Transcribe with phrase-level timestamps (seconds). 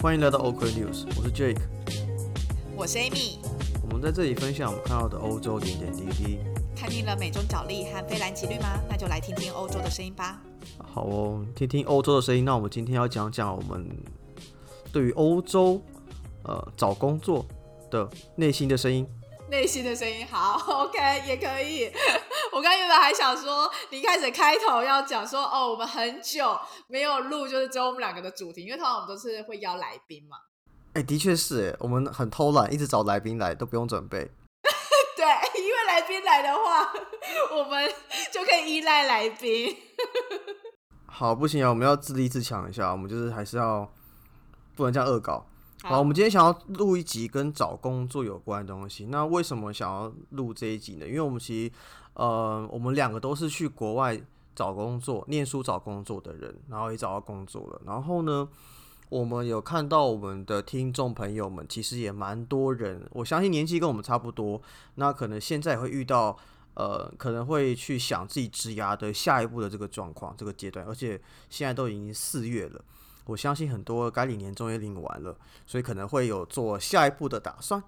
[0.00, 1.60] 欢迎来到 OK News，我是 Jake，
[2.76, 3.38] 我是 Amy。
[3.82, 6.38] 我们在这里分享我们看到的欧洲点点滴滴。
[6.74, 8.80] 看腻了美中角力和菲蓝奇绿吗？
[8.88, 10.40] 那就来听听欧洲的声音吧。
[10.78, 12.44] 好哦，听听欧洲的声音。
[12.44, 13.86] 那我们今天要讲讲我们
[14.92, 15.80] 对于欧洲
[16.44, 17.44] 呃找工作
[17.90, 19.06] 的内心的声音。
[19.50, 21.90] 内心的声音，好，OK，也可以。
[22.52, 30.36] 我刚原本还想说，你一开始开头要讲说，哦，我们很久没有录，就是只有我们两个的主题，因为通常我们都是会邀来宾嘛。
[30.94, 34.18] 哎，的确是，哎，我们很偷懒，一直找来宾来，都不用准备。
[35.16, 35.26] 对，
[35.60, 36.92] 因为来宾来的话，
[37.56, 37.92] 我们
[38.32, 39.76] 就可以依赖来宾。
[41.06, 43.92] 好，不行啊，我们要自立自强一下，我们就是还是要
[44.76, 45.44] 不能这样恶搞。
[45.82, 49.06] 好，我们今天想要录一集跟找工作有关的东西。
[49.06, 51.06] 那为什么想要录这一集呢？
[51.06, 51.72] 因为我们其实，
[52.12, 54.20] 呃，我们两个都是去国外
[54.54, 57.80] 找工作、念书找工作的人，然后也找到工作了。
[57.86, 58.46] 然后呢，
[59.08, 64.60] 我们有看到我们的听众朋友们，其实也蛮多人，我相信年纪跟我们差不多。
[64.96, 66.36] 那可能现在会遇到，
[66.74, 71.18] 呃，可能会去想自己职涯的下一步的这个状况、这个阶段，而且
[71.48, 72.84] 现在都已经四月了。
[73.30, 77.82] 我相信很多该领年终也领完了，所以可能会有做下一步的打算。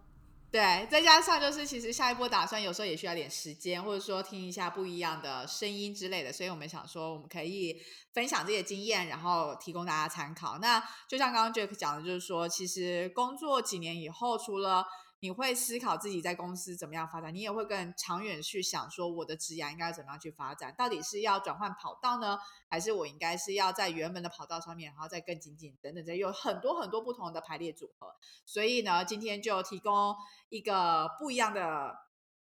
[0.53, 7.81] 对，再加上就是其实下一步打算有时候也需要点时间，或者说听一下不一样的声音之类的，所以我们想说我们可以
[8.13, 10.59] 分享这些经验，然后提供大家参考。
[10.59, 14.87] 那就像刚刚 Jack 讲的，就是说其实工作几年以后，除了
[15.23, 22.37] 你会思考自己在公司怎么样发展，你也会更长远去想说我的职业应该怎么样去发展，到底是要转换跑道呢，
[22.69, 28.17] 还是我应该是要在原本的跑道上面，然后再更紧紧等等，这有很多很多不同的排列组合。
[28.45, 30.17] 所以呢，今天就提供
[30.49, 31.95] 一个不一样的。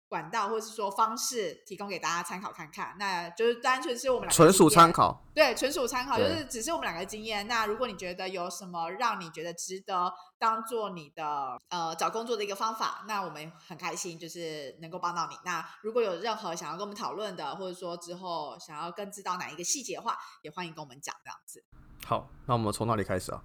[0.08, 7.48] 管道或者是说方式提供给大家参考看看，那就是单纯是我们纯属参考，对，纯属参考，就是只是我们两个经验。
[7.48, 15.36] 那如果你觉得有什么让你觉得值得当做你的呃找工作的一个方法，那我们很开心，就是能够帮到你。
[15.43, 21.64] 那如果有任何想要跟我们讨论的，或者说之后想要更知道哪一个细节的话，也欢迎跟我们讲这样子。
[22.05, 23.42] 好，那我们从哪里开始啊？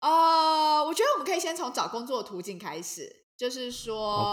[0.00, 3.21] 呃，我觉得我们可以先从找工作的途径开始。
[3.42, 4.32] 就是说，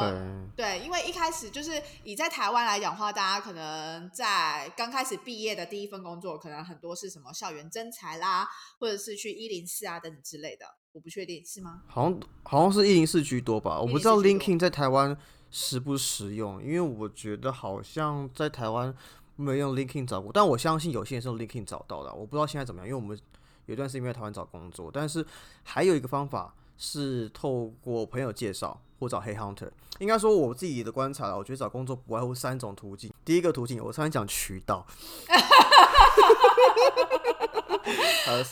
[0.55, 8.47] 对，因为一开始就是以在台湾来讲话，大家可能在刚开始毕业的第一份工作，可能很多是什么校园征才啦，
[8.79, 11.81] 或者是去一零四啊等等之类的，我不确定是吗？
[11.87, 15.17] 好像好像是一零四居多吧，我不知道 LinkedIn 在台湾
[15.49, 18.93] 实不实用，因为我觉得好像在台湾
[19.35, 23.19] 没有用 LinkedIn 找过，但我相信有些人是用 LinkedIn 找到的，我不知道现在怎么样，因为我们
[23.65, 25.25] 有段时间没在台湾找工作，但是
[25.63, 28.81] 还有一个方法是透过朋友介绍。
[29.00, 29.69] 或找黑 hunter，
[30.00, 33.09] 应该说我自己的观察，我觉得找工作不外乎三种途径。
[33.23, 34.85] 第一个途径，我常讲渠道，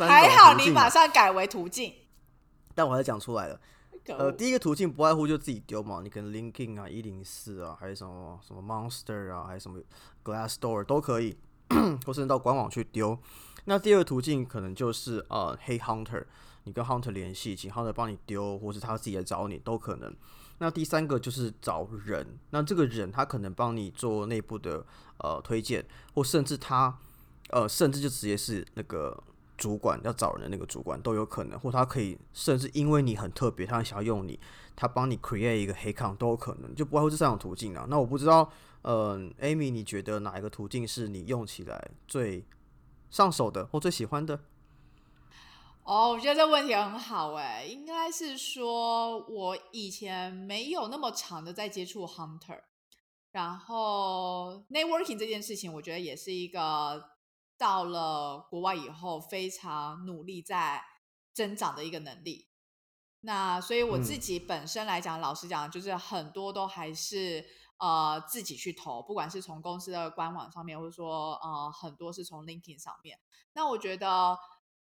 [0.07, 1.93] 还好你马上改为途径，
[2.73, 3.59] 但我还是讲出来了。
[4.05, 9.81] 呃，第一个途径不外乎就自己丢嘛，你可能 LinkedIn 啊、一零四啊，还是什么什么 Monster 啊，还是什么
[10.23, 11.37] Glassdoor 都可以，
[12.07, 13.19] 或是到官网去丢。
[13.67, 16.23] 那第二个途径可能就是呃黑 hunter。
[16.63, 20.13] 你跟 hunter 联系，请 hunter 帮你丢，或是他自己来找你都可能。
[20.57, 24.85] 那第三个就是找人，那这个人他可能帮你做内部的
[25.19, 26.97] 呃推荐，或甚至他
[27.51, 29.17] 呃甚至就直接是那个
[29.57, 34.37] 主管要找人的那个主管都有可能，或他可以甚至因为你很特别，他想要用你，
[34.75, 37.85] 他帮你 create 一个黑 com 都有可能，就不外乎这三种途径啊。
[37.89, 38.51] 那我不知道，
[38.81, 42.43] 呃，Amy，你觉得哪一个途径是你用起来最
[43.09, 44.39] 上手的，或最喜欢的？
[45.83, 52.61] 哦，我觉得这问题很好哎，应该是说我以前没有那么长的在接触 hunter，
[53.31, 57.11] 然后 networking 这件事情，我觉得也是一个
[57.57, 60.83] 到了国外以后非常努力在
[61.33, 62.49] 增长的一个能力。
[63.21, 67.45] 那所以我自己本身来讲，老实讲，就是很多都还是
[67.79, 73.19] 呃自己去投，不管是从公司的官网上面，或者说呃很多是从 LinkedIn 上面。
[73.53, 74.37] 那我觉得。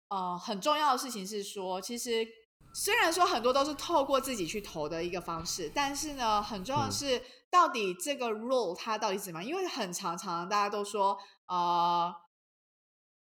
[0.09, 2.25] 呃，很重要的事情是说，其实
[2.73, 9.50] 虽然说很多都是透过自己去投的一个方式，但是呢，很重要的是到底这个 role 它到底怎么样？
[9.50, 12.15] 因为很常常大家都说，呃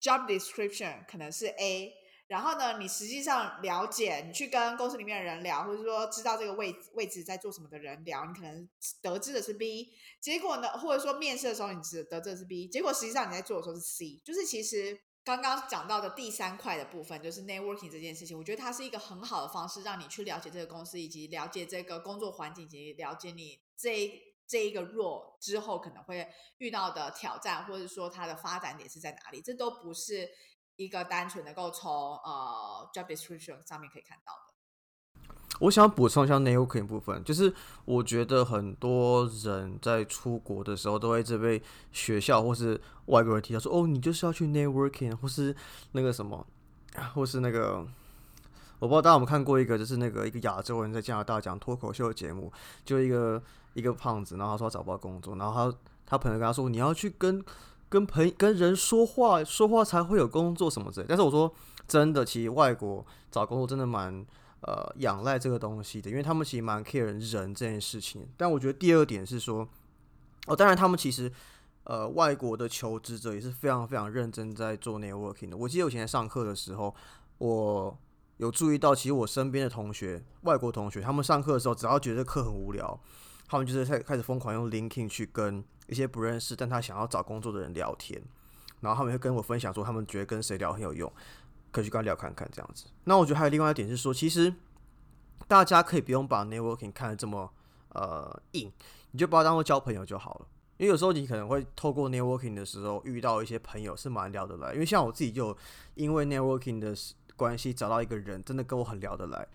[0.01, 1.94] ，job description 可能是 A，
[2.30, 8.70] 然后呢，你实际上了解，你去跟公司里面的人聊，或者说知道这个位位置在做什么的人聊，你可能
[9.02, 9.90] 得知的是 B，
[10.22, 15.02] 结果呢，或者说面试的时候你只得知的是 B，结果实际上你在做的时候是 C，就是其实。
[15.22, 26.28] 刚刚讲到的第三块的部分，就是 networking 这件事情，我觉得它是一个很好的方式，让你去了解这个公司，以及了解这个工作环境，以及了解你这这一个弱之后可能会
[26.58, 30.28] 遇到的挑战，或者说它的发展点是在哪里，这都不是
[30.80, 34.54] 一个单纯能够从呃 job description 上面可以看到的。
[35.60, 37.54] 我想补充一下 networking 部分，就是
[37.84, 41.62] 我觉得很多人在出国的时候都会直被
[41.92, 45.54] 学校或是外国人提到说，哦，你就是要去 networking，或是
[45.92, 46.48] 那个什么，
[47.14, 47.86] 或是那个，
[48.80, 52.50] 我不知道大家有没有看过一个，就是那个一个亚洲人在加拿大讲脱口秀节目，
[52.86, 53.44] 就一个
[53.74, 57.44] 一个胖子，然后他说找不到工作，然后他他朋友跟他说，你要去跟
[57.89, 61.06] 跟朋跟人说话，说话才会有工作什么之类。
[61.09, 61.53] 但是我说
[61.88, 64.25] 真的，其实外国找工作真的蛮。
[64.62, 67.18] 呃，仰赖这个东西的，因为他们其实蛮 care 人
[67.56, 68.27] 这件事情。
[68.36, 69.65] 但我觉得第二点是说，
[70.47, 71.31] 哦，当然他们其实
[71.86, 75.56] 呃，外国的求职者也是非常非常认真在做 networking 的。
[75.56, 76.94] 我记得我以前在上课的时候，
[77.38, 77.97] 我
[78.35, 83.00] 有注意到，其实我身边的同学，外国同学，他们上课的时候，只要觉得课很无聊，
[83.47, 88.21] 他们就是开开始疯狂用 l i n k i n g 去跟一些不认识但他想要找工作的人聊天，
[88.80, 91.12] 然后他们会跟我分享说，他们觉得跟谁聊很有用。
[91.71, 92.86] 可以去跟他聊看看这样子。
[93.03, 94.51] 那我觉得还有另外一点是说，其实
[95.47, 97.47] 大家可以不用把 networking 看得这么
[97.89, 98.71] 呃硬，
[99.12, 100.47] 你就把它当做交朋友就好了。
[100.77, 104.74] 因为有时候你可能会透过 networking 的时候遇到一些朋友是蛮聊得来。
[104.74, 105.56] 因为像我自己就
[105.94, 106.95] 因为 networking 的
[107.35, 109.47] 关系找到一个人，真的跟我很聊得来。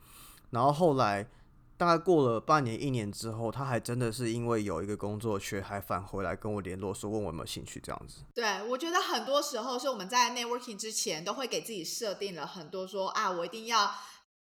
[0.50, 1.26] 然后后来。
[1.76, 8.24] 大概过了半年、一年之后，他还真的是因为有一个工作缺，还返回来跟我联络，说问我有没有兴趣这样子。
[8.34, 13.90] 对，我觉得很多时候是我们在 networking 之前都会给自己设定了很多说啊，我一定要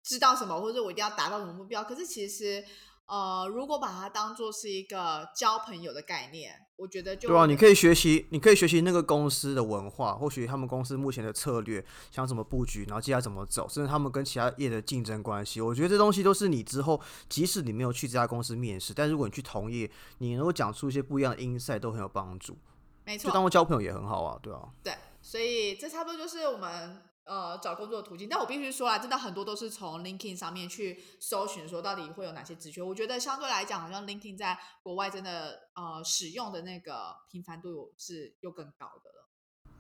[0.03, 1.85] 知道什么，或者我一定要达到什么目标。
[1.85, 2.65] 可是其实。
[3.11, 15.61] 呃，如果把它当做是一个交朋友的概念，我觉得就对啊，你可以学习，你可以学习那个公司的文化，或许他们公司目前的策略，想怎么布局，然后接下来怎么走，甚至他们跟其他业的竞争关系。
[15.61, 22.57] 我觉得这东西都是你之后，即使你没有去这家公司面试，但如果你去同业，你能够讲出一些不一样的 insight，都很有帮助。
[23.05, 24.69] 没错，就当做交朋友也很好啊，对啊。
[24.85, 27.03] 对，所以这差不多就是我们。
[27.29, 32.83] 呃，找工作的途径，但我必须说啊，真的很多都是从 LinkedIn 上面去搜寻，说到底会有哪些职缺。
[32.83, 39.29] 我觉得相对来讲，好像 LinkedIn 在国外真的呃使用的那个频繁度是又更高的了。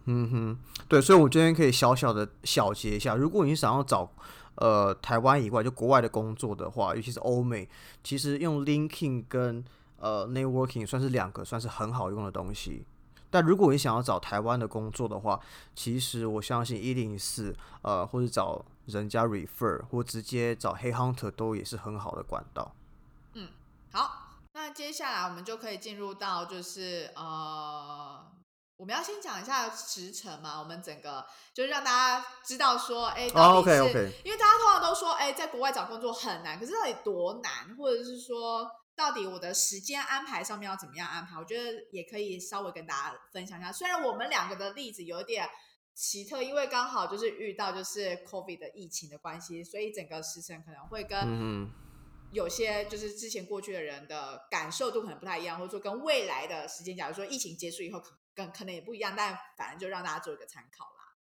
[0.04, 0.58] 嗯哼，
[0.88, 4.12] 对，所以我今天可以小小的小结一下，如果你想要找
[4.56, 7.66] 呃台湾以外就国外的工作的话，尤其是欧美，
[8.04, 9.64] 其实用 LinkedIn 跟
[9.96, 12.86] 呃 Networking 算是两个算是很好用的东西。
[13.30, 15.38] 但如果你想要找台湾的工作的话，
[15.74, 22.74] 其实我相信一零四，呃，或者找人家 refer，或直接找黑 hunter 都也是很好的管道。
[23.34, 23.50] 嗯，
[23.92, 28.26] 好，那接下来我们就可以进入到就是呃，
[28.78, 38.70] 我们要先讲一下时程嘛，我们整个就是让大家知道说，哎，到底是，因为大家通常都说，哎，在国外找工作很难，可是到底多难，或者是说。
[38.98, 41.38] 到底我的时间安排上面要怎么样安排？
[41.38, 43.70] 我觉得也可以稍微跟大家分享一下。
[43.70, 45.48] 虽然我们两个的例子有点
[45.94, 51.70] 奇特，因为刚好就是遇到就是 COVID 的疫情的关系，所以整个时程可能会跟
[52.32, 59.14] 有些就是之前过去的人的感受度可能不太一样，或者说跟未来的时间，假如说疫情结束以后，可跟可能也不一样。
[59.16, 61.14] 但反正就让大家做一个参考啦。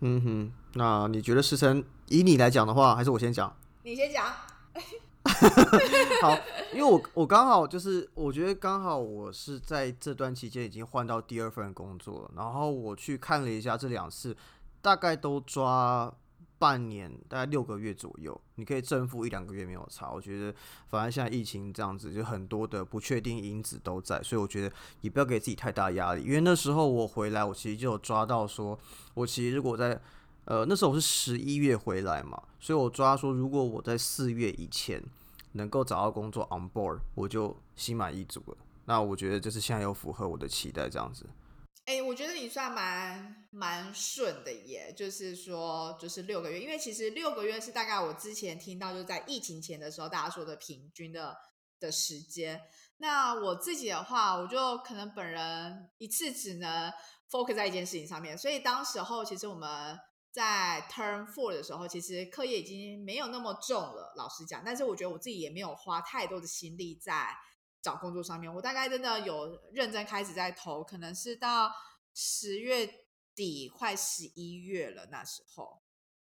[0.00, 3.56] 嗯哼，那你觉得时程以你来讲的话，还是我先讲？
[3.84, 4.34] 你先讲。
[6.22, 6.38] 好，
[6.72, 14.36] 因为我我刚好就是，我觉得刚好我是在这段期间已经换到第二份工作了，然后我去看了一下这两次，
[14.80, 16.12] 大概都抓
[16.58, 20.10] 半年，大概六个月左右，你可以正负一两个月没有差。
[20.10, 20.54] 我觉得
[20.88, 26.22] 反正现在疫情这样子，就很多的不确定因子都在，所以我觉得你不要给自己太大压力。
[26.22, 28.78] 因为那时候我回来，我其实就有抓到说，
[29.12, 30.00] 我其实如果在
[30.46, 35.02] 呃那时候我是十一月回来嘛，所以我抓说如果我在四月以前。
[35.54, 38.56] 能够找到工作 on board，我就心满意足了。
[38.84, 41.26] 那我觉得就是现在有符合我的期待这样子。
[41.86, 51.36] 哎，我觉得你算蛮蛮顺的耶，就是说就是六个月，因为其实六个月是大概我之前听到就是在疫情前的时候大家说的平均的
[51.78, 52.60] 的时间。
[52.96, 56.92] 那我自己的话，我就可能本人一次只能
[57.30, 59.98] focus 在一件事情上面，所以当时候其实我们。
[60.34, 64.64] 在 Turn Four 的时候，其实课业已经没有那么重了，老实讲。
[64.66, 67.28] 但是我觉得我自己也没有花太多的心力在
[67.80, 68.52] 找工作上面。
[68.52, 71.70] 我大概真的有认真开始在投，可能是到
[72.14, 72.90] 十月
[73.36, 75.82] 底快十一月了那时候。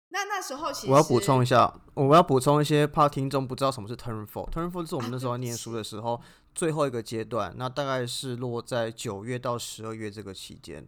[0.09, 4.51] 那那时候其实我要补充一下，我要补充一些怕听众不知道什么是 Turn Four。
[4.51, 6.21] Turn Four 是我们那时候念书的时候
[6.53, 10.87] 最后一个阶段，那大概是落在九月到十二月这个期间。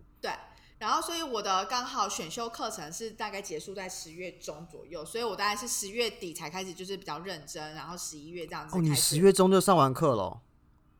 [0.79, 0.85] 对。
[0.85, 8.77] 然后，所以我的刚好选修课程是大概结束在十月中左右，所以我大概是十月底才开始，就是比较认真，然后十一月这样子。
[8.77, 10.41] 哦，你十月中就上完课了？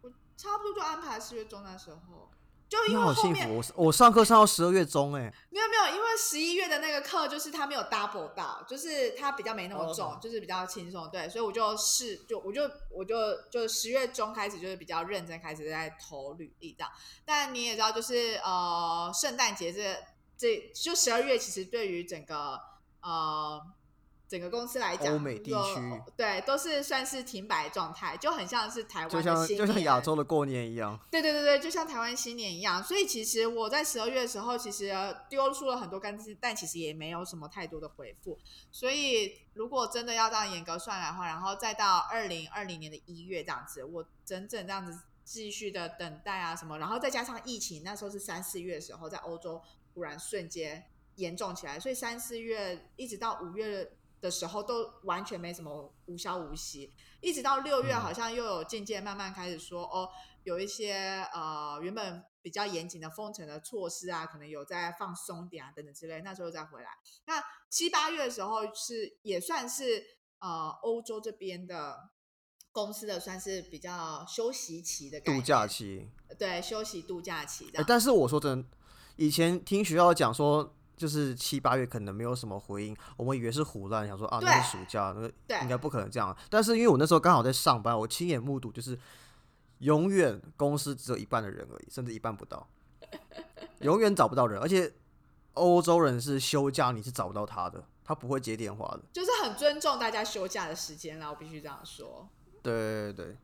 [0.02, 2.30] 我差不多就安排十月中那时候。
[2.70, 13.16] 就因你为后面好幸福，我我上课上到十二月中哎、 没有没有，因为十一月的那个课就是他没有 double 到，就是他比较没那么重哦就是比较轻松，对，所以我就试，就我就我就
[13.50, 16.92] 就十月中开始就是比较认真开始在投履历这样。
[17.24, 19.98] 但你也知道，就是呃，圣诞节这
[20.38, 22.60] 这就十二月，其实对于整个
[23.02, 23.62] 呃
[24.28, 31.00] 整个公司来讲，欧美地区对都是算是停摆状态，就很像是台湾就像就像亚洲的过年一样。
[31.10, 34.94] 对对对对，就像台湾新年一样，所以其实我在十二月的时候，其实
[35.30, 38.38] 丢出了很多干枝，但其实也没有什么太多的回复。
[38.72, 49.62] 所以如果真的要这样严格算来的话，然后再到二零二零年的一月这样子，我整整这样子继续的等待啊什么，然后再加上疫情，那时候是三四月的时候，在欧洲
[49.94, 50.84] 忽然瞬间
[51.16, 60.10] 严重起来，所以三四月一直到五月的时候都完全没什么无消无息，一直到六月嗯好像又有渐渐慢慢开始说哦，
[60.44, 66.90] 有一些呃原本比较严谨的封城的措施啊，可能有在放松点啊等等之类，那时候再回来。
[67.26, 70.04] 那七八月的时候是也算是
[70.40, 72.10] 呃欧洲这边的
[72.72, 76.10] 公司的算是比较休息期的概度假期，
[76.40, 77.72] 对休息度假期。
[77.88, 78.70] 但是我说真的，
[79.18, 86.36] 以前听学校讲说，就是七八月可能没有什么回应，我们以为是胡乱，想说啊，那是暑假，那个应该不可能这样。
[86.50, 88.98] 但是因为我那时候刚好在上班，我亲眼目睹，就是
[89.80, 92.68] 永远公司只有一半的人而已，甚至一半不到，
[93.82, 94.92] 永远找不到人，而且
[95.54, 99.04] 欧洲人是休假你是找不到他的，他不会接电话的。
[99.14, 102.28] 就是很尊重大家休假的时间啦，我必须这样说。
[102.64, 103.38] 对对对，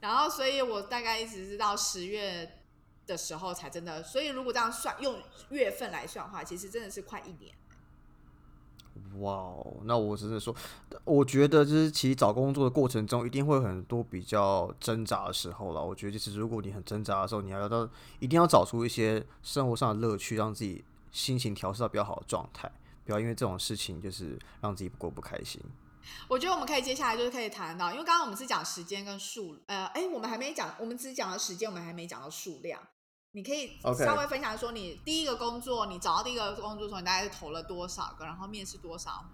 [0.00, 2.59] 然后，所以我大概一直是到十月
[3.10, 7.54] 的时候才真的，所以如果这样算用月份来算的话，其实真的是快一年。
[9.18, 10.54] 哇哦，那我真的说，
[11.04, 15.84] 我觉得就是其实找工作的过程中，一定会有很多比较挣扎的时候了。
[15.84, 17.88] 我觉得就是如果你很挣扎的时候，你还要到
[18.18, 22.70] 一定要找出一些生活上的乐趣，让自己心情调试到比较好的状态，
[23.04, 25.60] 不要因为这种事情就是让自己过不开心。
[26.28, 32.80] 我觉得我们可以接下来就是可以谈到，因为刚刚我们是讲时间跟数，呃，哎，我们还没讲，我们只讲了时间，我们还没讲到数量。
[33.32, 39.24] 你可以稍微分享说，你第一个工作，你找到第一个工作的时候，你大概是投了多少个，然后面试多少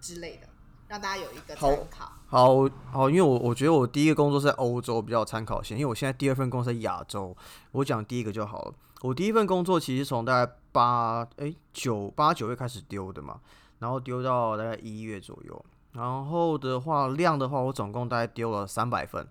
[0.00, 0.48] 之类的，
[0.88, 2.12] 让大家有一个好参考。
[2.26, 7.36] 好好，因为我我觉得我第一个工作是在欧洲比较有参考性，因为我现在第二份工作在亚洲，
[7.70, 8.74] 我讲第一个就好了。
[9.02, 13.40] 我第一份工作其实从大概八哎九八九月开始丢的嘛，
[13.78, 19.24] 然后丢到大概一月左右，然后的话量的话，我总共大概丢了三百份，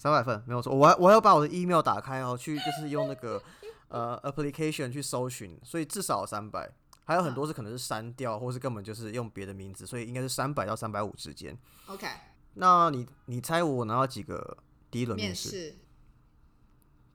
[0.00, 3.42] 三百份没有错，我还我还要把我的 email 打开哦，去就是用那个
[3.88, 6.70] 呃 application 去搜寻，所以至少三百。
[7.04, 11.54] 还有很多是可能是删掉，或是根本就是用别的名字，所以应该是三百到三百五之间。
[11.84, 12.06] OK，
[12.54, 14.56] 那你你猜我拿到几个
[14.90, 15.76] 第一轮面试？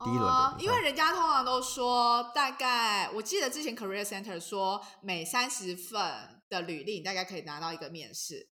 [0.04, 8.50] 第一轮因为人家通常都说，大概我记得之前 Career Center 说，每三十份的履历，你大概可以拿到一个面试。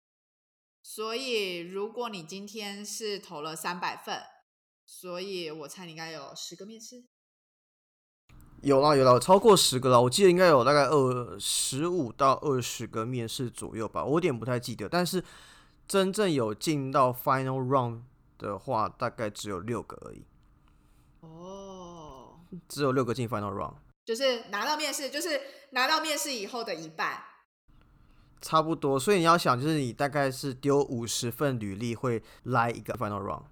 [0.92, 4.24] 所以如果你今天是投了三百份，
[4.88, 7.04] 所以我猜你应该有十个面试。
[8.64, 14.90] 有啦有啦，超过十个了，我记得应该有大概二十五到二十个面试左右吧，我有点不太记得。
[14.90, 15.24] 但是
[15.88, 18.02] 真正有进到 final round
[18.40, 20.26] 的话，大概只有六个而已，
[21.20, 27.26] 哦，只有六个进 final round，就是拿到面试，就是拿到面试以后的一半。
[28.42, 29.00] 差不多。
[29.00, 33.44] 所以你要想，就是你大概是丢五十份履历会来一个 final round。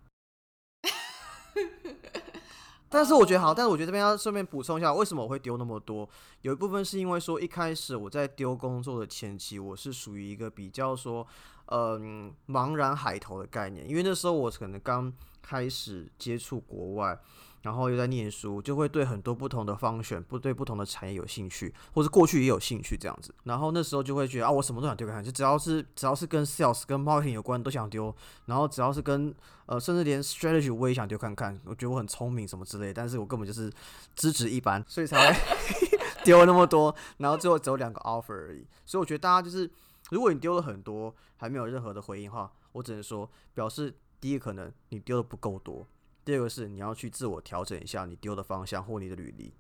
[2.90, 6.08] 但是我觉得好，但是我觉得这边要顺便补充一下，为什么我会丢那么多？
[6.42, 11.28] 有一部分是因为说一开始我在丢工作的前期，我是属于一个比较说，
[11.66, 17.20] 嗯，茫然海投的概念，因为那时候我可能刚开始接触国外，
[17.68, 23.36] 然后又在念书，就会对很多不同的方选，不对不同的产业有兴趣，或者过去也有兴趣这样子。
[23.44, 33.70] 然后那时候就会觉得啊，我什么都想丢看看，就只要是只要是跟 sales 跟 marketing 有关都想丢，然后只要是跟呃甚至连 strategy 我也想丢看看，我觉得我很聪明什么之类，但是我根本就是
[34.16, 35.38] 资质一般，所以才会
[36.24, 38.66] 丢了那么多，然后最后只有两个 offer 而已。
[38.86, 39.70] 所以我觉得大家就是，
[40.12, 45.86] 如果你丢了很多还没有任何的回应的话，我只能说表示第一可能你丢的不够多。
[46.28, 49.54] 第二个是你要去自我调整一下你丢的方向或你的履历。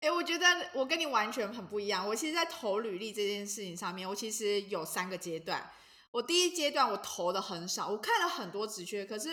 [0.00, 2.06] 哎、我觉得我跟你完全很不一样。
[2.06, 5.70] 我其实，在投履历这件事情上面，我其实有三个阶段。
[6.10, 9.30] 我第一阶段我投的很少，我看了很多职缺，可是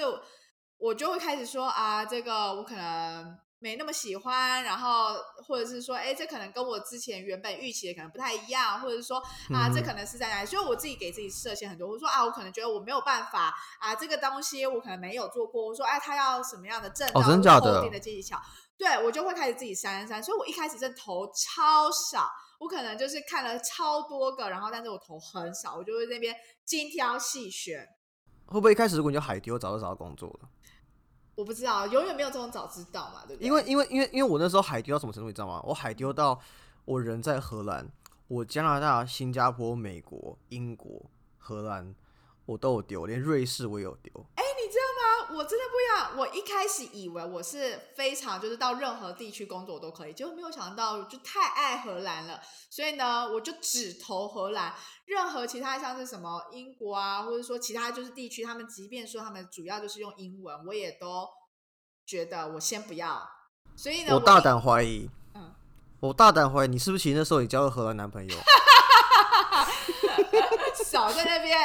[0.77, 9.17] 我就会开始说啊，这个我可能没那么喜欢，然后或者是说，哎，这可能跟我之前原本预期的可能不太一样，或者是说
[9.53, 10.47] 啊，这可能是在哪里？
[10.47, 18.39] 所以我自己给自己设限很多，我说啊，我可能觉得我没有办法啊，这个东西我可能没有做过，我说哎，他要什么样的证，哦，真假的的技巧，
[18.77, 27.85] 对我就会开始自己删删，所以我一开始真投超少，我可能就是看了超多个，然后但是我投很少，我就会那边精挑细选。
[28.45, 30.49] 会不会一开始如果你就海丢，早就找到工作了？
[31.39, 33.47] 我不知道，永远没有这种早知道嘛，对不对？
[33.47, 35.61] 因为因为因为因为我那时候海丢到什么程度，你知道吗？
[35.63, 36.37] 我海丢到
[36.83, 37.89] 我人在荷兰，
[38.27, 41.95] 我加拿大、新加坡、美国、英国、荷兰，
[42.45, 44.11] 我都有丢，连瑞士我也有丢。
[45.31, 46.19] 我真的不要。
[46.19, 54.73] 我一开始以为我是非常就是到任何地区工作我都可以，结果没有想到就太爱荷兰了，所以呢，我就只投荷兰。
[55.05, 61.27] 任何其他像是什么英国啊，或者说其他就是地区，他们即便说他们主要就是用英文，我也都
[62.05, 63.27] 觉得我先不要。
[63.75, 65.53] 所以呢，我大胆怀疑， 嗯，
[65.99, 66.67] 我大胆怀疑。
[66.67, 68.37] 你是不是其实那时候你交了荷兰男朋友？
[70.85, 71.57] 少在那边。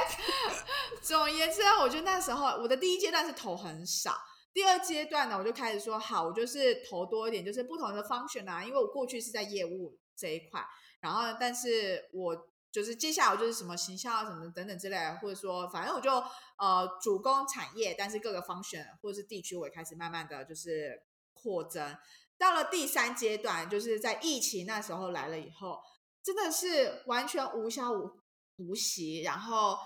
[1.05, 4.17] 总而言之，我觉得那时候我的第一阶段是投很少，
[4.53, 10.65] 第二阶段呢，我就开始说好，我就是投多一点，就是不同的 function 啊，因为我过去是在业务这一块，
[11.01, 12.49] 然后但是我。
[12.75, 16.11] 就是接下来我就是什么形象啊，什么等等之类，或者说反正我就
[16.59, 21.01] 呃主攻产业，但是各个方选或者是地区，我也开始慢慢的就是
[21.33, 21.97] 扩增。
[22.37, 25.79] 到了第三阶段，就是在疫情那时候来了以后，
[26.21, 28.11] 真的是完全无消无
[28.57, 29.79] 无息，然后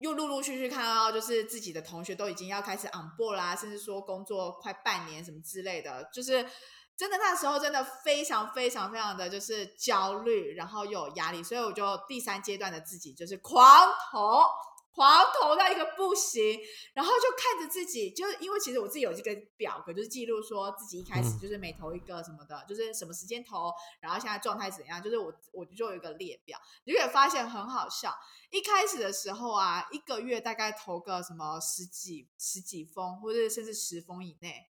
[0.00, 6.44] 又陆陆续续看到就是自己的同学都已经要开始 on board 啦，甚至说工作快半年什么之类的，就是。
[6.96, 14.42] 真的那时候真的非常非常非常的就是焦虑，然后又有压力，所以我就第三阶段的自己就是狂投，
[14.92, 16.58] 狂投到一个不行，
[16.94, 28.14] 然后就看着自己，就是因为其实我自己有这个表格，就是记录说自己一开始就是每投一个什么的，就是什么时间投，然后现在状态怎样，就是我我就有一个列表，你就会发现很好笑，
[28.50, 34.66] 一开始的时候啊，一个月大概投个什么十几十几封，或者甚至十封以内。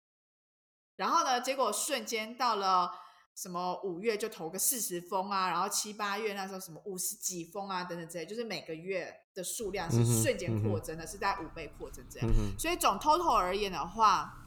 [0.96, 1.40] 然后呢？
[1.40, 2.88] 结果瞬间到了
[3.34, 12.28] 什么五月就投个四十封啊，然后七八月那时候什么五十几封啊，等等之类，就是每个月的数量是瞬间扩增的，是在五倍扩增这样。
[12.58, 14.46] 所以总 total 而言的话，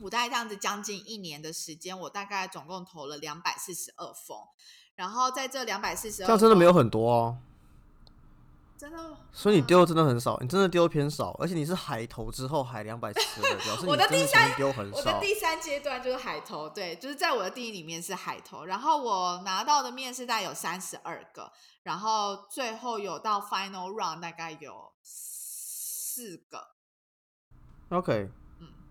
[0.00, 4.38] 我大概这样子将近一年的时间，我大概总共投了两百四十二封。
[4.94, 7.38] 然后在这两百四十二，这样真的没有很多哦。
[8.78, 14.98] 真的，所以你丢的真的很少，你真的丢的偏少，而且你是海投之后海两百次的，表示我的第三丢很少。
[14.98, 21.50] 我的第三阶段就是海投，对，就是在我的第一里面是海投，然后我拿到的面试大概有三十二个，
[21.82, 26.68] 然后最后有到 final round 大概有四个。
[27.88, 28.30] OK。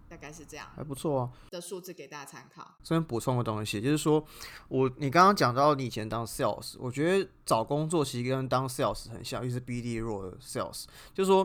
[0.10, 1.30] 大概是这样，还不错啊。
[1.50, 2.76] 的数字给大家参考。
[2.82, 4.24] 这边补充个东西，就是说
[4.70, 10.86] 我你刚刚讲到你以前当 sales，我觉得找工作其实跟当 sales 很像，就是 BD 弱的 sales。
[11.14, 11.40] 就是说，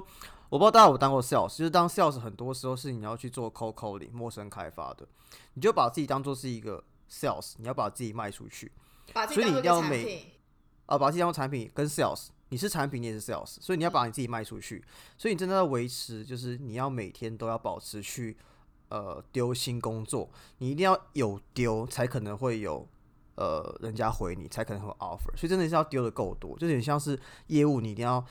[0.48, 5.06] 我不知道大家有当过 sales，就是当 sales 很多时候是你要去做 cold calling 陌生开发的，
[5.54, 8.70] 你就把自己当做是一个 sales，你要把自己卖出去。
[9.28, 10.32] 所以你一定要每
[10.86, 14.84] 啊，把自己当产品跟 sales，你是产品你也是 sales，所以你要把你自己卖出去。
[15.18, 18.36] 所以你真的要维持，就是你要每天都要保持去。
[18.92, 20.28] 呃，丢新工作，
[20.58, 22.86] 你一定要有丢，才可能会有
[23.36, 25.34] 呃人家回你，才可能会 offer。
[25.34, 28.22] 所以真的是要丢的够多，就有点像是业务，你一定要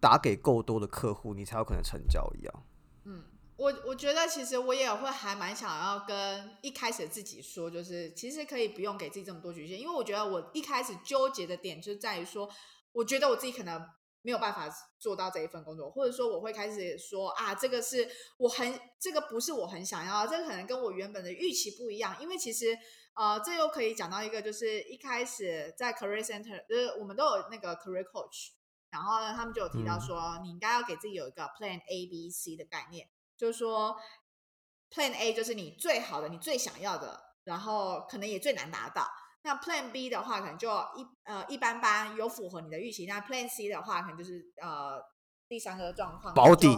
[0.00, 2.62] 打给够多的客户，你才有可能成交一样。
[3.04, 3.22] 嗯，
[3.56, 12.50] 我我觉得其实我也会还蛮想要跟一开始自己说，就是其实可以不用给自己这么多局限，因为我觉得我一开始纠结的点就在于说，
[12.90, 13.80] 我觉得我自己可能。
[14.22, 22.16] 没有办法做到这一份工作，或者说我会开始说啊，这个是我很这个不是我很想要，这个可能跟我原本的预期不一样。
[22.20, 22.76] 因为其实
[23.14, 28.50] 呃，这又可以讲到一个，就是一开始在 career center，就是我们都有那个 career coach，
[28.90, 33.96] 然后呢，他们就有提到说，你应该要给自己有一个 plan A B C 的概念，就是说
[34.90, 39.08] plan A 就是你最好的，你最想要的，然后可能也最难达到。
[39.42, 43.06] 那 Plan B 的话，可能就一呃一般般，有符合你的预期。
[43.06, 45.00] 那 Plan C 的话，可能就是呃
[45.48, 46.68] 第三个状况保底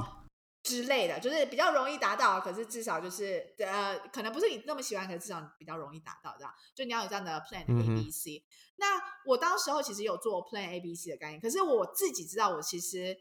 [0.63, 6.55] 之类的，就是比较容易达到，可是至少就是呃可能不是你那么喜欢，可是至少比较容易达到这样。
[6.73, 8.45] 就你要有这样的 Plan A B C。
[8.77, 13.17] 那我当时候其实有做 Plan A B C 的概念，可是我自己知道，我其实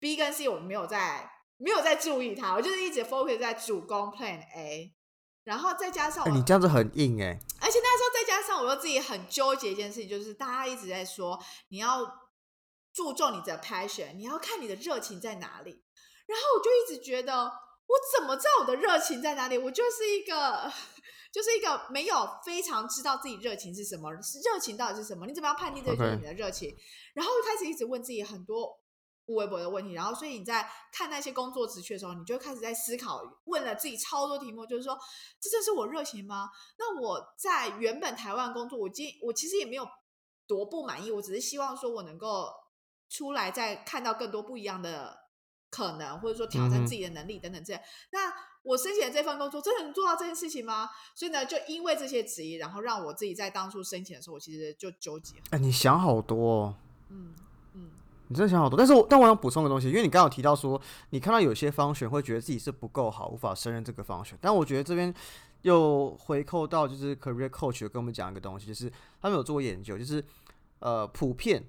[0.00, 4.96] B 跟 C 我没有在没有在注意它，我就是一直 focus 在主攻 Plan A。
[5.44, 12.04] 然后再加上你这样子很硬哎，而且那时候再加上我又自己很纠结一件事情，就是大家一直在说你要
[12.92, 15.82] 注重你的 passion，你要看你的热情在哪里。
[16.26, 19.58] 然后我就一直觉得我怎么知道我的热情在哪里？
[19.58, 20.70] 我就是一个，
[21.32, 25.26] 就是一个没有非常知道自己热情是什么，热情到底是什么？
[25.26, 26.72] 你怎么样判定这就是你的热情？
[27.14, 28.78] 然后开始一直问自己很多
[29.34, 34.98] 微博的问题，然后所以你在看那些工作职缺的时候，你就开始在思考，问了自己超多题目，就是说，
[35.40, 36.50] 这正是我热情吗？
[36.78, 39.86] 那我在原本台湾工作，我今我其实也没有
[40.46, 42.50] 多不满意，我只是希望说我能够
[43.08, 45.18] 出来再看到更多不一样的。
[45.72, 48.32] 可能或者说挑战自己的能力等等这样，那
[48.64, 50.90] 我申请的这份工作真的能做到这件事情吗？
[51.14, 55.36] 所以呢，就因为这些质疑，然后让我自己在当初申请的时候，我其实就纠结。
[55.50, 56.74] 哎，你想好多，哦
[57.10, 57.36] 嗯，
[58.30, 58.78] 你真的想好多。
[58.78, 64.38] 但是我但我想补充个东西，因为你刚刚提到说，你看到有些方选会觉得自己是不够好，无法胜任这个方选。
[64.40, 65.12] 但我觉得这边
[65.62, 68.90] 又回扣到就是 career coach 跟我们讲一个东西，就是
[69.20, 70.24] 他们有做过研究，就是
[70.78, 71.62] 呃普遍。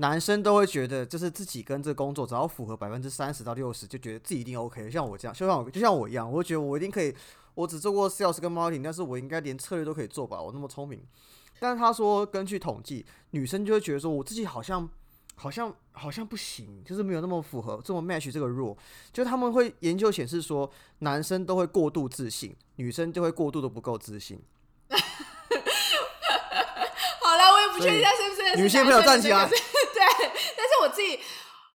[0.00, 4.88] 男生都会觉得，就是自己跟这工作只要符合百分之三十到六十，就觉得自己一定 OK。
[4.88, 7.12] 像我这样，就像我就像我一样，我觉得我一定可以。
[7.54, 10.40] 我只做过 sales 跟 marketing，但是我应该连策略都可以做吧？
[10.40, 11.02] 我那么聪明。
[11.58, 14.88] 但是他说，根据统计，女生就会觉得说，我自己好像
[15.38, 18.76] 好像好像不行，就是没有那么符合这么 match 这个 role。
[19.12, 24.42] 就他们会研究显示说，男生都会过度自信，女生就会过度的不够自信。
[27.22, 29.48] 好了，我也不确定是不是女性朋友站起来。
[30.80, 31.18] 我自己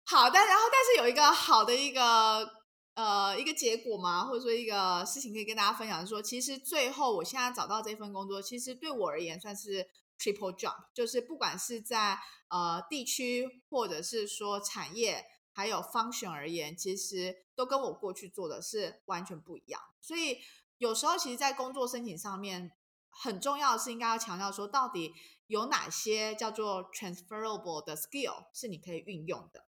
[0.05, 2.49] 好，但然后但是有一个好的一个
[2.95, 9.85] 呃一个结果嘛，或者说一个事情可以跟大家分享，说其实最后我现在找到这份工作，其实对我而言算是
[10.23, 12.17] triple jump，就是不管是在
[12.49, 19.81] 呃地区或者是说产业还有 function 而言，其实都跟我过去做的是完全不一样。
[19.99, 20.39] 所以
[20.77, 22.71] 有时候其实，在工作申请上面，
[23.09, 25.13] 很重要的是应该要强调说，到底。
[25.47, 29.67] 有哪些叫做 transferable 的 skill 是你可以运用的？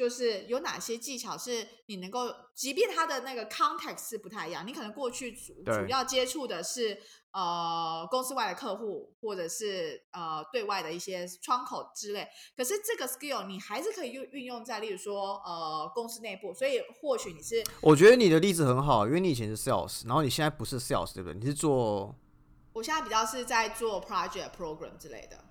[0.00, 6.98] 就是有哪些技巧是你能够，即便它的那个 context 是不太一样，你可能过去主主要接触的是
[7.32, 16.54] 呃公司外的客户，或者是呃对外的一些窗口之类，可是这个 skill 你还是可以用运用在，例如说呃公司内部。
[16.54, 21.38] 所以或许你是，我觉得你的例子很好，因为你以前是 sales，然后你现在不是 sales，对不对？
[21.38, 22.16] 你是做。
[22.72, 25.44] 我现在比较是在做 project program 之类的，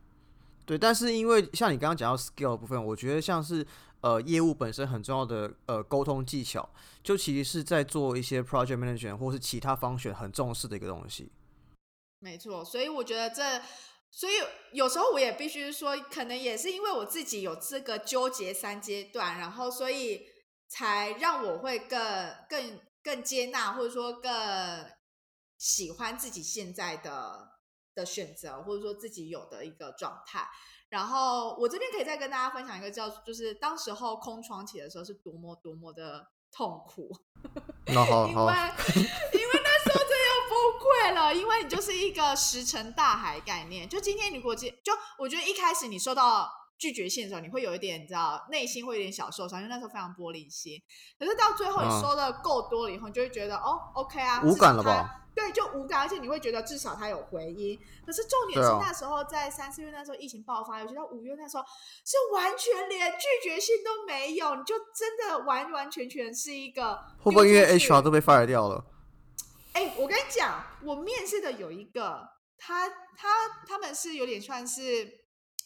[0.65, 3.63] 对，但是因为像你刚刚讲到 skill 部分，我觉得像是
[4.01, 6.69] 呃业务本身很重要的呃沟通技巧，
[7.03, 11.31] 就其实是在做一些 project management 或是其他方选很重视的一个东西。
[12.19, 13.61] 没错，所以我觉得这，
[14.11, 14.33] 所以
[14.73, 20.21] 有时候我也必须说，可能也是因为我自己有这个纠结三阶段，然后所以
[20.67, 21.99] 才让我会更
[22.49, 24.31] 更更接纳，或者说更。
[25.61, 27.59] 喜欢自己现在的
[27.93, 30.47] 的选择，或者说自己有的一个状态。
[30.89, 37.09] 然后我这边可以再跟大家分享一个叫，就是当时候空窗期的时候是多么多么的痛苦。
[37.85, 38.53] 那好， 因为
[39.33, 43.87] 因为那时候真的要崩溃了，因为你就是一个石沉大海概念。
[43.87, 50.81] 就今天如果接就我觉得一开始你收到拒绝信的时候，你会有一点你知道内心会有点小受伤，因为那时候非常玻璃心。
[51.19, 55.25] 可是到最后你说的够多了以后，你就会觉得哦，OK 啊，无感了吧？
[55.35, 57.77] 对，就无感，而且你会觉得至少他有回音。
[58.05, 61.63] 可是重点是那时候在三四月那时候疫情爆发，尤其到五月那时候，
[62.05, 68.83] 是完全连拒绝信都没有，你就真的完完全全是一个会不会因为 HR 都被 fire 掉了？
[69.73, 73.27] 哎，我跟你讲，我面试的有一个，他他
[73.67, 75.18] 他们是有点算是。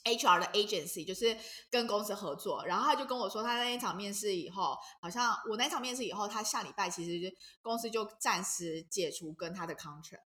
[0.04, 1.36] HR 的 agency 就是
[1.72, 10.24] 跟公司合作，然后他就跟我说，他那一场面试以后，好像我那场面试以后，他下礼拜其实公司就暂时解除跟他的 contract。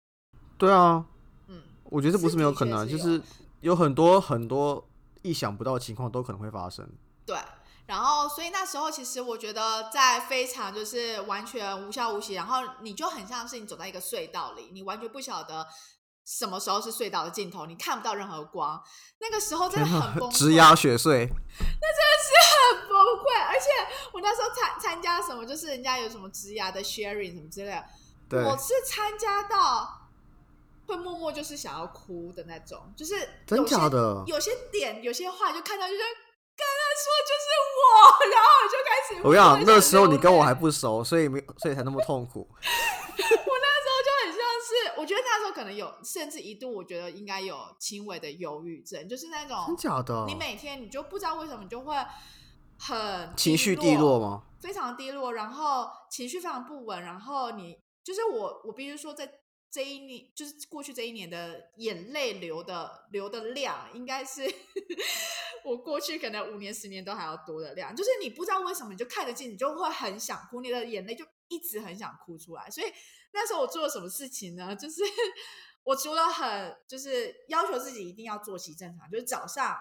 [0.58, 1.06] 对啊，
[1.48, 3.22] 嗯，我觉得这不是没有可能，就是
[3.60, 4.88] 有很多很多
[5.22, 6.90] 意想不到的情况都可能会发生。
[7.26, 7.38] 对，
[7.86, 15.68] 然后所以那时候其实我觉得在非常就是完全无效无息，然后你就很像是你走在一个隧道里，你完全不晓得。
[16.26, 17.66] 什么时候是隧道的尽头？
[17.68, 18.82] 你看不到任何光，
[19.20, 23.46] 那个时候真的很崩溃，直压血碎， 那真的是很崩溃。
[23.48, 23.70] 而且
[24.12, 27.80] 我那时候参参加什么，就是人家有什么直牙的 sharing 什么之类
[28.28, 30.10] 的，我是参加到
[30.88, 33.14] 会默默就是想要哭的那种，就是
[33.46, 37.46] 真假的，有些点有些话就看到就是跟他说就是
[37.78, 37.86] 我，
[38.32, 42.50] 然后我就开始，我讲那时候你跟我还不熟，所以没所以才那么痛苦。
[42.58, 43.52] 我
[45.06, 51.96] 觉得那时候可能有，甚至一度我觉得应该有轻微的忧郁症，就是那种真假的，你每天你就不知道为什么你就会
[52.78, 54.44] 很情绪低落吗？
[54.60, 59.30] 非常低落，然后情绪非常不稳，然后你就是我，我必须说，在
[59.72, 64.42] 这一年，就是过去这一年的眼泪流的流的量，应该是
[65.66, 67.96] 我过去可能五年、十年都还要多的量。
[67.96, 72.70] 就是你不知道为什么，你就看着镜你就会很想哭，你的眼泪就一直很想哭出来。
[72.70, 72.88] 所以
[73.36, 74.76] 那时候我做了什么事情呢？
[74.76, 75.04] 就是
[75.84, 79.78] 我除了很就是要求自己一定要作息正常，就是早上。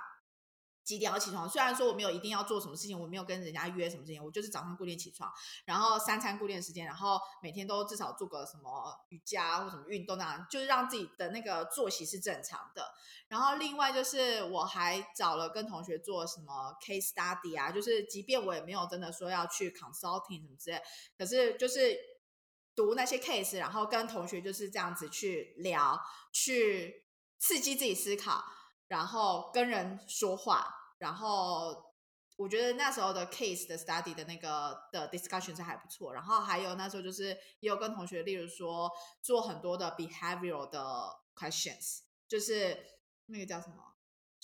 [0.84, 1.48] 几点要起床？
[1.48, 5.32] 虽然说我没有一定要做什么事情，我没有跟人家约什么事情，我就是早上固定起床，
[5.64, 12.84] 然后三餐固定时间，然后每天都至少做个什么瑜伽或什么运动那样，就是让自己的那个作息是正常的。
[13.28, 20.82] 然后另外就是我还找了跟同学做什么 case study 啊，就是即便我也没有真的说要去 consulting 什么之类，
[21.16, 21.96] 可是就是
[22.74, 26.00] 读那些 case，然后跟同学就是这样子去聊，
[26.32, 27.06] 去
[27.38, 28.44] 刺激自己思考。
[28.86, 31.94] 然后跟人说话，然后
[32.36, 36.12] 我觉得那时候的 case 的 study 的那个的 discussion 是还不错。
[36.12, 37.28] 然后还有那时候就是
[37.60, 38.90] 也有跟同学，例如说
[39.22, 42.78] 做很多的 behavioral 的 questions，就是
[43.26, 43.93] 那个叫什么？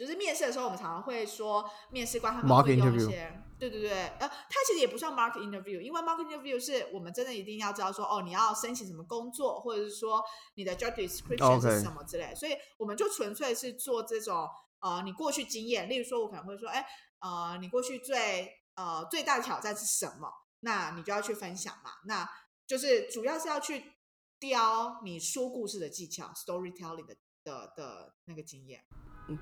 [0.00, 3.30] 就是面试的时候，我们常常会说面试官他们会用一些。
[3.58, 14.48] 对对对，呃，它其实也不算 market interview，因为 market interview 是我们真的一定要知道说，哦，你要申请什么工作，或者是说你的 job description 是什么之类，所以我们就纯粹是做这种，
[14.80, 16.86] 呃，你过去经验，例如说，我可能会说，哎，
[17.18, 20.32] 呃，你过去最呃最大的挑战是什么？
[20.60, 22.26] 那你就要去分享嘛，那
[22.66, 23.92] 就是主要是要去
[24.38, 28.82] 雕你说故事的技巧，storytelling 的的的那个经验。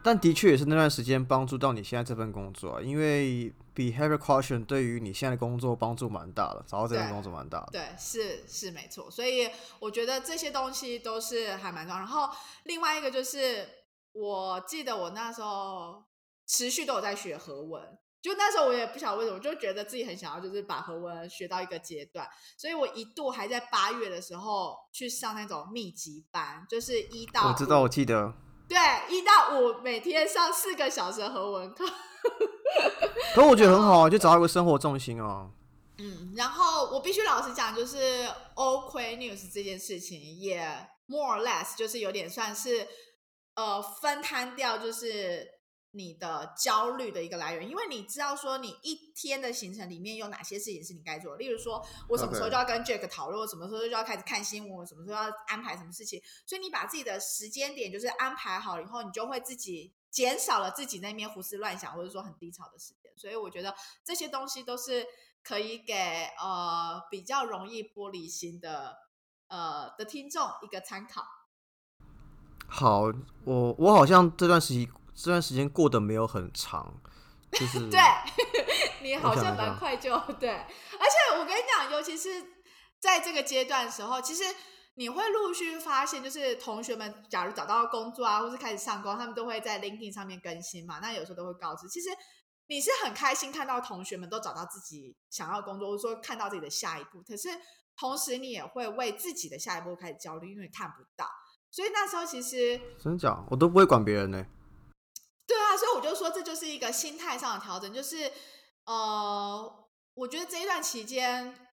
[0.05, 7.69] 但的确也是那段时间帮助到你现在这份工作，因为 behavior caution 对于你现在的工作帮助蛮大的，找到这份工作蛮大的。
[7.73, 11.99] 对，是是没错，所以我觉得这些东西都是还蛮重要。
[11.99, 12.29] 然后
[12.65, 13.67] 另外一个就是，
[14.13, 16.05] 我记得我那时候
[16.47, 28.35] 持续都有在学和文，就那时候我也不晓得为什么，就觉得自己很想要，就是把和文学到一个阶段，所以我一度还在八月的时候去上那种密集班，就是一到我知道，我记得。
[28.69, 28.77] 对，
[29.09, 31.87] 一到五每天上四个小时的和文课，
[33.35, 35.49] 可我觉得很好啊，就找到一个生活重心啊。
[35.99, 40.61] 嗯，然后我必须老实讲，就是 OK News 这件事情也
[41.07, 42.87] more or less 就是有点算是
[43.55, 45.58] 呃分摊掉，就是。
[45.93, 63.75] 你的焦虑的一个来源，因为你知道说你一天的行程里面有哪些事情是你该做的，例如说我什么时候就要跟 Jack 讨论，什么时候就要开始看新闻，什么时候要安排什么事情，所以你把自己的时间点就是安排好以后，你就会自己减少了自己那边胡思乱想或者说很低潮的时间，所以我觉得
[64.05, 65.07] 这些东西都是
[65.43, 65.95] 可以给
[66.39, 68.95] 呃比较容易玻璃心的
[69.49, 71.25] 呃的听众一个参考。
[72.69, 73.05] 好，
[73.45, 74.89] 我我好像这段时期。
[75.21, 76.95] 这段时间过得没有很长，
[77.51, 77.99] 就是 对
[79.03, 82.29] 你好像蛮快就对，而且我跟你讲，尤其是
[83.01, 84.45] 在这个阶段的时候，其实
[84.95, 91.01] 你会陆续发现，就是同学们假如找到工作啊，或是开始上工，他们都会在 LinkedIn 上面更新嘛。
[91.01, 92.11] 那有时候都会告知，其实
[92.69, 97.21] 你是很开心看到同学们都找到自己想要工作，或者说看到自己的下一步。
[97.23, 97.49] 可是
[97.97, 101.27] 同时你也会为自己的下一步开始焦虑，因为看不到。
[101.73, 104.47] 所以那时候其实真假我都不会管别人呢。
[105.49, 108.31] 对啊，所以我就说这就是一个心态上的调整，就是
[108.85, 111.67] 呃，我觉得这一段期间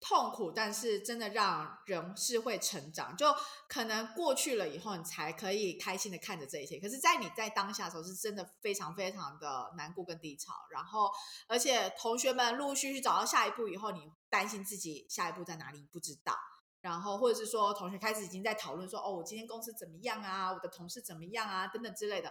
[0.00, 3.16] 痛苦，但是真的让人是会成长。
[3.16, 3.34] 就
[3.70, 6.78] 可能过去了以后，你才可以开心的看着这一切。
[6.78, 10.52] 可是，在你在当下的时候，是真的非常非常的难过跟低潮。
[10.70, 11.10] 然后，
[11.48, 16.36] 而且同学们陆陆续续找到下一步以后，你担心自己下一步在哪里不知道。
[16.82, 20.52] 然后，或者是说，同学开始已经在讨论说，哦，我今天公司怎么样啊？
[20.52, 21.66] 我的同事怎么样啊？
[21.66, 22.30] 等等之类的。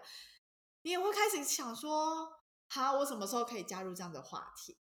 [0.85, 2.29] 你也会开始想说，
[2.69, 4.77] 好，我什么时候可以加入这样的话题？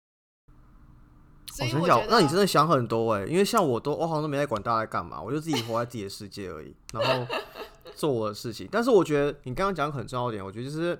[1.53, 7.27] 所以我觉得，那你真的想很多哎，因为像我都，我好像都没在管大家在干嘛，我就自己活在自己的世界而已，然后
[7.95, 8.67] 做我的事情。
[8.73, 10.99] 但是我觉得你刚刚讲很重要一点，我觉得就是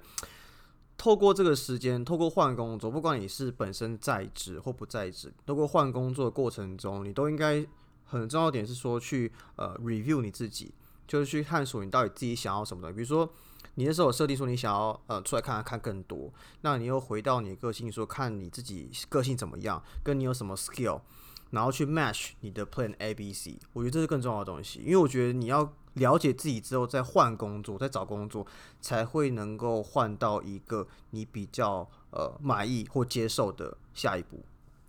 [0.99, 7.67] 透过这个时间，透过换工作，不管你是本身在职或不在职，透过换工作的过程中，你都应该
[8.05, 10.75] 很重要点是说去呃 review 你自己，
[11.07, 13.33] 就是去探索你到底自己想要什么的，比如说。
[13.81, 21.01] 你那时候有设定说你想要呃出来看看看更多，那你又回到你的个性说看你自己个性怎么样，跟你有什么 skill，
[21.49, 28.47] 然后去 match 你的 plan A B C，我觉得这是更重要的东西，因为我觉得你要了解自己之后再换工作，再找工作
[28.83, 34.45] 才会能够换到一个你比较呃满意或接受的下一步。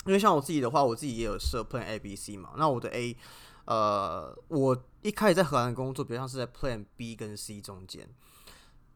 [0.06, 3.15] 因为像我自己的话，我自己也有设 plan A B C 嘛，那我的 A，
[3.63, 8.10] 呃，我一开始在荷兰工作，比较像是在 plan B 跟 C 中间。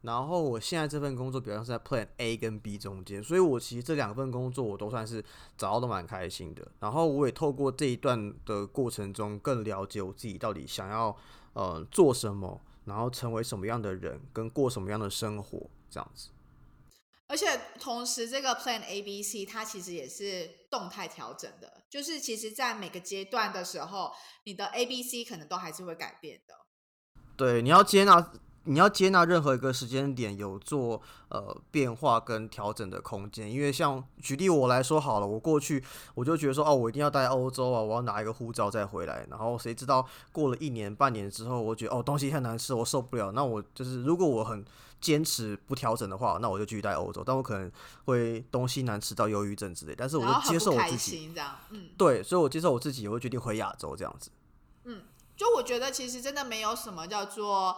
[0.06, 5.20] 然后我现在这份工作，比方像是在 Plan A 跟 B 中间，所以我其实这两份工作我都算是
[5.58, 6.64] 找到都蛮开心的。
[6.78, 11.16] 然后我也透过这一段的过程中，更了解我自己到底想要
[11.54, 16.28] 呃做什么，然后成为什么样的人，跟过什么样的生活这样子。
[17.26, 24.12] 而且同时，这个 Plan A B C 它其实也是动态调整的，就是其实在每个阶段的时候，
[24.44, 26.54] 你的 A B C 可能都还是会改变的。
[27.36, 28.32] 对，你要接纳。
[28.66, 35.82] 你要接纳任何一个时间点有做呃变化跟调整的空间，因为像举例我来说好了，我过去
[36.14, 44.64] 我就觉得说哦，我一定要待欧洲啊，我要拿一个护照再回来，然后谁知道过了一年半年之后，我觉得哦东西太难吃，我受不了，那我就是如果我很
[45.00, 47.70] 坚持不调整的话，那我就继续待欧洲，但我可能
[48.06, 54.30] 会东西难吃到忧郁症之类，但是我就接受我自己，这样，嗯，对，所以我接受我自己，我会决定回亚洲这样子，
[54.84, 55.02] 嗯，
[55.36, 57.76] 就我觉得其实真的没有什么叫做。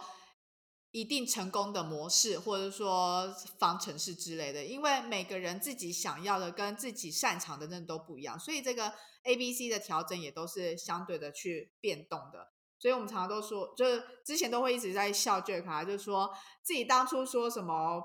[0.91, 12.51] 一定成功的模式，或者说方程式之类的，因为每个人自己想要的跟自己擅长的那都不一样，所以这个 A、B、C 的调整也都是相对的去变动的。
[12.79, 18.01] 所以我们常常都说，就是之前都会一直在笑 Jack 啊，就是说自己当初说什么，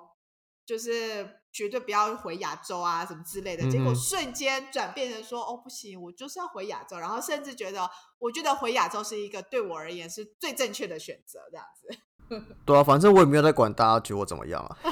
[0.66, 11.99] 就是绝对不要回亚洲啊什么之类的，结果瞬间转变成说，哦不行，我就是要回亚洲，然后甚至觉得，我觉得回亚洲是一个对我而言是最正确的选择，这样子。
[12.64, 14.76] 对啊，反正我也没有在管大家觉得我怎么样啊。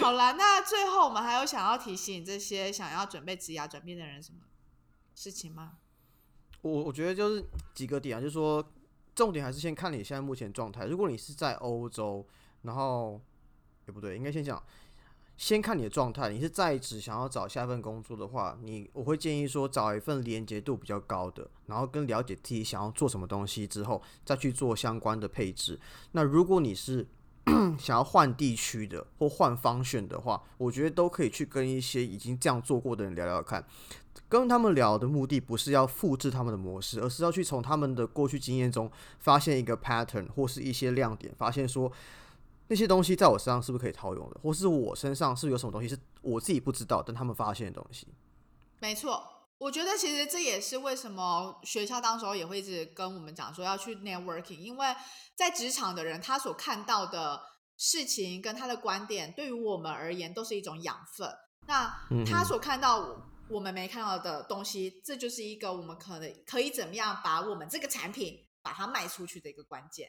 [0.00, 4.38] 好啦，那最后我们还有想要提醒这些想要准备职涯转变的人什么
[5.14, 5.72] 事情吗？
[6.62, 8.64] 我我觉得就是几个点啊，就是说
[9.14, 10.86] 重点还是先看你现在目前状态。
[10.86, 12.26] 如果你是在欧洲，
[12.62, 13.20] 然后
[13.86, 14.62] 也不对，应该先讲。
[15.40, 25.80] 先看你的状态，你是在职想要找下一份工作的话，你我会建议说找一份连接度比较高的，然后跟了解自己想要做什么东西之后，再去做相关的配置。
[26.12, 27.08] 那如果你是
[27.80, 33.64] 想要换地区的或换方选的话，我觉得都可以去跟一些已经这样做过的人聊聊看。
[34.28, 41.90] 跟他们聊的目的不是要复制他们的模式，而是要去从他们的过去经验中发现一个 pattern 或是一些亮点，发现说。
[42.70, 48.06] 那些东西在我身上是不是可以套用的，或是我身上是不是有什么东西是我自己不知道，但他们发现的东西？
[48.78, 49.28] 没错，
[49.58, 54.86] 我觉得其实这也是为什么学校当时候也会一直跟我们讲说要去 networking，因为
[55.34, 57.42] 在职场的人他所看到的
[57.76, 61.28] 事情跟他的观点，对于我们而言都是一种养分。
[61.66, 61.92] 那
[62.24, 63.04] 他所看到
[63.48, 70.08] 我们没看到的东西，这就是一个我们可能可以怎么样把我们这个产品把它卖出去的一个关键。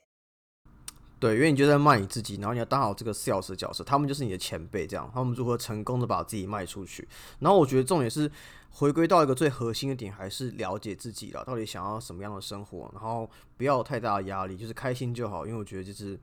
[1.22, 7.08] 对，因为你就在卖你自己，然后你要当好这个 sales 的角色，他们就是你的前辈，这样他们如何成功的把自己卖出去。
[7.38, 8.30] 然后我觉得重点是
[8.72, 15.46] 回归到一个最核心的点，还是了解自己了，到底想要什么样的生活，然后不要有太大的压力，就是开心就好。
[15.46, 16.20] 因为我觉得就是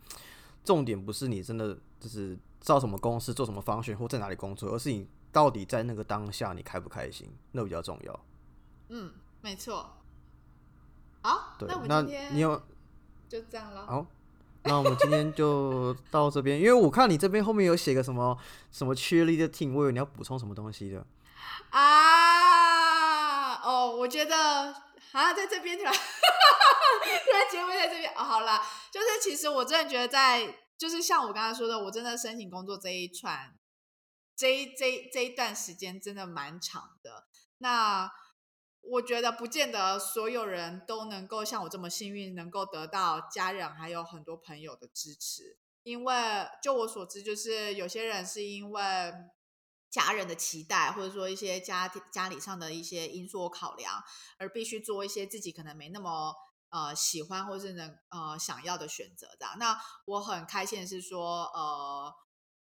[0.64, 8.20] 重点不是你真的就是造什么公司做什么方选或在哪里工作，而是你到底在那个当下你开不开心，那比较重要。
[8.88, 9.90] 嗯，没错。
[11.22, 12.60] 好，那我们今天你有
[13.28, 13.86] 就这样了。
[13.86, 14.04] 好。
[14.64, 18.36] 那我们今天就到这边，因为我看你这边后面有写个什么
[18.70, 21.06] 什么 cheerleader team，我以为你要补充什么东西的。
[21.70, 24.36] 啊，哦，我觉得
[25.12, 33.54] 啊，在这边突然突然结尾在这边哦，好啦，就是其实我真的觉得在，就是像我刚才说的，我真的申请工作这一串，
[34.36, 37.24] 这一这这一段时间真的蛮长的。
[37.58, 38.10] 那
[38.90, 45.58] 我觉得不见得所有人都能够像我这么幸运，能够得到家人还有很多朋友的支持。
[45.82, 46.14] 因为
[46.62, 48.82] 就我所知，就是有些人是因为
[49.90, 54.02] 家人的期待，或者说一些家庭家里上的一些因素考量，
[54.38, 56.34] 而必须做一些自己可能没那么
[56.70, 59.46] 呃喜欢或是能呃想要的选择的。
[59.58, 62.14] 那我很开心的是说，呃。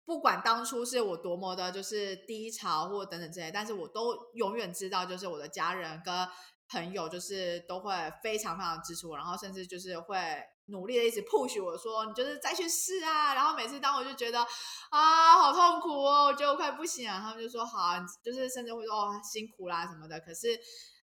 [0.10, 6.28] 不管当初是我多么的，就是低潮或等等之类，但是我都永远知道，就是我的家人跟
[6.68, 7.94] 朋友，就是都会
[8.24, 10.18] 非常非常支持我，然后甚至就是会
[10.66, 13.36] 努力的一直 push 我说，你就是再去试啊。
[13.36, 14.44] 然后每次当我就觉得
[14.90, 17.94] 啊，好痛苦哦，我觉得我快不行了，他们就说好，
[18.24, 20.20] 就是甚至会说哦辛苦啦什么的。
[20.20, 20.60] 可是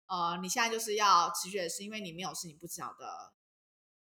[0.08, 3.32] 呃，你现在就是要持续的是，因为你没有是你不晓得，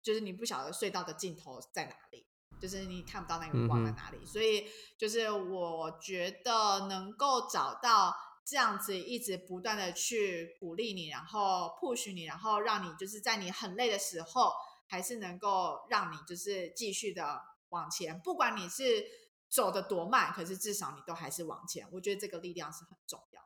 [0.02, 2.26] 就是你不晓得隧道的尽头在哪里。
[2.61, 4.66] 就是你看不到那个光在哪里，所以
[4.97, 8.14] 就是我觉得能够找到
[8.45, 14.53] 这样子一直不断的去鼓励你，然后 push 你，然后让你就是在你很累的时候，
[14.87, 19.05] 还是能够让你就是继续的往前，不管你是
[19.49, 21.87] 走的多慢，可是至少你都还是往前。
[21.92, 23.42] 我觉得这个力量是很重要。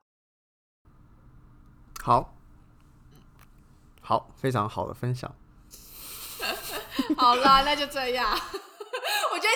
[2.03, 2.35] 好，
[4.01, 5.35] 好，非常好的分享。
[7.17, 8.39] 好啦，那就这样。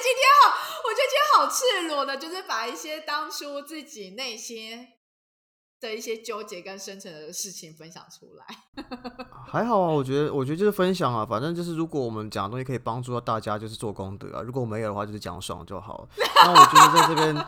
[0.03, 4.87] 今天好，我觉得今天好赤裸的，就是把一些当初自己内心
[5.81, 8.47] 的一些纠结跟深层的事情分享出来。
[9.47, 14.43] 还好啊，我觉得，我觉得就是分享啊，反正就是如果我们讲的东西可以帮助到大家，就是做功德啊。
[14.43, 16.09] 如果没有的话，就是讲爽就好了。
[16.37, 17.47] 那我觉得在这边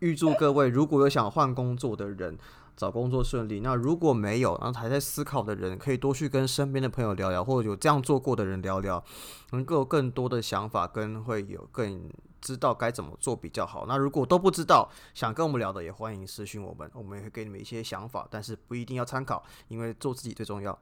[0.00, 2.38] 预祝各位，如果有想换工作的人。
[2.76, 3.60] 找工作顺利。
[3.60, 9.00] 那如果没有，然后还在思考的人，可以多去跟身边的朋友聊聊，或者有这样做过的人聊聊，
[9.52, 13.86] 能够有更多的想法，跟会有更知道该怎么做比较好。
[13.86, 20.76] 那如果都不知道，想跟我们聊的，也欢迎私信我们，我们也会给你们一些想法，但是不一定要参考，因为做自己最重要。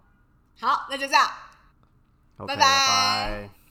[0.61, 1.29] 好，那就这样，
[2.47, 3.62] 拜拜。